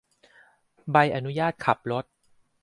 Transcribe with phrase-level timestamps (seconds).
[0.91, 2.05] ใบอนุญาตขับรถ